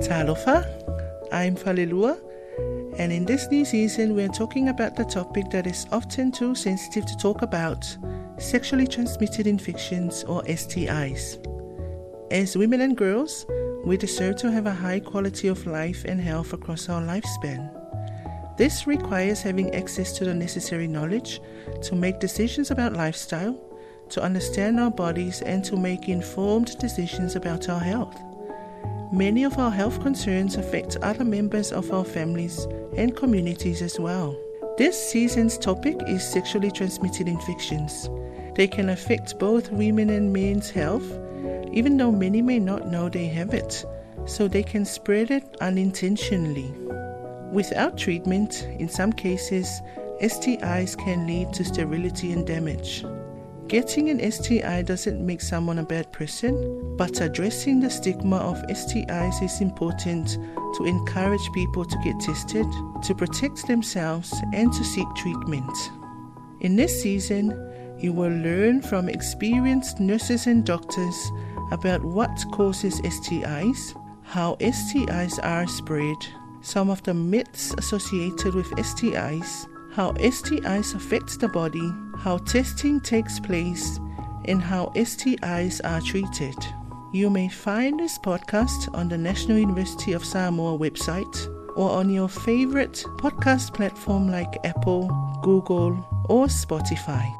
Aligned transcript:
Talofa. 0.00 0.64
I'm 1.30 1.56
Falelua, 1.56 2.18
and 2.98 3.12
in 3.12 3.26
this 3.26 3.50
new 3.50 3.66
season, 3.66 4.14
we're 4.14 4.28
talking 4.28 4.70
about 4.70 4.96
the 4.96 5.04
topic 5.04 5.50
that 5.50 5.66
is 5.66 5.86
often 5.92 6.32
too 6.32 6.54
sensitive 6.54 7.04
to 7.04 7.16
talk 7.18 7.42
about 7.42 7.84
sexually 8.38 8.86
transmitted 8.86 9.46
infections 9.46 10.24
or 10.24 10.42
STIs. 10.44 11.36
As 12.30 12.56
women 12.56 12.80
and 12.80 12.96
girls, 12.96 13.44
we 13.84 13.98
deserve 13.98 14.36
to 14.36 14.50
have 14.50 14.64
a 14.64 14.72
high 14.72 15.00
quality 15.00 15.48
of 15.48 15.66
life 15.66 16.06
and 16.06 16.18
health 16.18 16.54
across 16.54 16.88
our 16.88 17.02
lifespan. 17.02 17.70
This 18.56 18.86
requires 18.86 19.42
having 19.42 19.74
access 19.74 20.12
to 20.12 20.24
the 20.24 20.34
necessary 20.34 20.88
knowledge 20.88 21.42
to 21.82 21.94
make 21.94 22.20
decisions 22.20 22.70
about 22.70 22.94
lifestyle, 22.94 23.54
to 24.08 24.22
understand 24.22 24.80
our 24.80 24.90
bodies, 24.90 25.42
and 25.42 25.62
to 25.64 25.76
make 25.76 26.08
informed 26.08 26.78
decisions 26.78 27.36
about 27.36 27.68
our 27.68 27.80
health. 27.80 28.18
Many 29.12 29.42
of 29.42 29.58
our 29.58 29.72
health 29.72 30.00
concerns 30.00 30.54
affect 30.54 30.96
other 31.02 31.24
members 31.24 31.72
of 31.72 31.92
our 31.92 32.04
families 32.04 32.68
and 32.96 33.16
communities 33.16 33.82
as 33.82 33.98
well. 33.98 34.38
This 34.78 34.96
season's 35.10 35.58
topic 35.58 35.96
is 36.06 36.22
sexually 36.22 36.70
transmitted 36.70 37.26
infections. 37.26 38.08
They 38.54 38.68
can 38.68 38.88
affect 38.88 39.36
both 39.40 39.72
women 39.72 40.10
and 40.10 40.32
men's 40.32 40.70
health, 40.70 41.10
even 41.72 41.96
though 41.96 42.12
many 42.12 42.40
may 42.40 42.60
not 42.60 42.86
know 42.86 43.08
they 43.08 43.26
have 43.26 43.52
it, 43.52 43.84
so 44.26 44.46
they 44.46 44.62
can 44.62 44.84
spread 44.84 45.32
it 45.32 45.56
unintentionally. 45.60 46.72
Without 47.52 47.98
treatment, 47.98 48.62
in 48.78 48.88
some 48.88 49.12
cases, 49.12 49.82
STIs 50.22 50.96
can 50.96 51.26
lead 51.26 51.52
to 51.54 51.64
sterility 51.64 52.30
and 52.30 52.46
damage. 52.46 53.04
Getting 53.70 54.10
an 54.10 54.32
STI 54.32 54.82
doesn't 54.82 55.24
make 55.24 55.40
someone 55.40 55.78
a 55.78 55.84
bad 55.84 56.12
person, 56.12 56.96
but 56.96 57.20
addressing 57.20 57.78
the 57.78 57.88
stigma 57.88 58.38
of 58.38 58.60
STIs 58.66 59.40
is 59.44 59.60
important 59.60 60.38
to 60.76 60.84
encourage 60.86 61.52
people 61.52 61.84
to 61.84 61.96
get 62.02 62.18
tested, 62.18 62.66
to 63.04 63.14
protect 63.14 63.68
themselves, 63.68 64.34
and 64.52 64.72
to 64.72 64.82
seek 64.82 65.06
treatment. 65.14 65.70
In 66.62 66.74
this 66.74 67.00
season, 67.00 67.54
you 67.96 68.12
will 68.12 68.32
learn 68.32 68.82
from 68.82 69.08
experienced 69.08 70.00
nurses 70.00 70.48
and 70.48 70.66
doctors 70.66 71.30
about 71.70 72.02
what 72.04 72.44
causes 72.50 73.00
STIs, 73.02 73.94
how 74.24 74.56
STIs 74.56 75.38
are 75.44 75.68
spread, 75.68 76.16
some 76.60 76.90
of 76.90 77.04
the 77.04 77.14
myths 77.14 77.72
associated 77.78 78.56
with 78.56 78.66
STIs, 78.72 79.68
how 79.92 80.12
STIs 80.12 80.94
affect 80.94 81.40
the 81.40 81.48
body, 81.48 81.92
how 82.18 82.38
testing 82.38 83.00
takes 83.00 83.40
place, 83.40 83.98
and 84.44 84.62
how 84.62 84.86
STIs 84.94 85.80
are 85.84 86.00
treated. 86.00 86.56
You 87.12 87.28
may 87.30 87.48
find 87.48 87.98
this 87.98 88.18
podcast 88.18 88.94
on 88.94 89.08
the 89.08 89.18
National 89.18 89.58
University 89.58 90.12
of 90.12 90.24
Samoa 90.24 90.78
website 90.78 91.36
or 91.76 91.90
on 91.90 92.10
your 92.10 92.28
favorite 92.28 93.04
podcast 93.18 93.74
platform 93.74 94.30
like 94.30 94.58
Apple, 94.64 95.08
Google, 95.42 96.06
or 96.28 96.46
Spotify. 96.46 97.39